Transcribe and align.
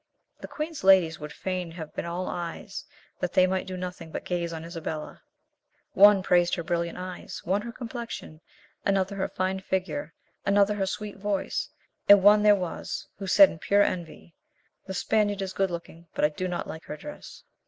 The 0.39 0.47
queen's 0.47 0.83
ladies 0.83 1.19
would 1.19 1.31
fain 1.31 1.69
have 1.73 1.93
been 1.93 2.05
all 2.07 2.27
eyes, 2.27 2.85
that 3.19 3.33
they 3.33 3.45
might 3.45 3.67
do 3.67 3.77
nothing 3.77 4.09
but 4.11 4.25
gaze 4.25 4.51
on 4.51 4.65
Isabella; 4.65 5.21
one 5.91 6.23
praised 6.23 6.55
her 6.55 6.63
brilliant 6.63 6.97
eyes, 6.97 7.39
one 7.43 7.61
her 7.61 7.71
complexion, 7.71 8.41
another 8.83 9.15
her 9.17 9.27
fine 9.27 9.59
figure, 9.59 10.15
another 10.43 10.73
her 10.73 10.87
sweet 10.87 11.17
voice; 11.17 11.69
and 12.09 12.23
one 12.23 12.41
there 12.41 12.55
was 12.55 13.09
who 13.19 13.27
said 13.27 13.51
in 13.51 13.59
pure 13.59 13.83
envy, 13.83 14.33
"The 14.87 14.95
Spaniard 14.95 15.43
is 15.43 15.53
good 15.53 15.69
looking, 15.69 16.07
but 16.15 16.25
I 16.25 16.29
do 16.29 16.47
not 16.47 16.65
like 16.67 16.85
her 16.85 16.97
dress." 16.97 17.43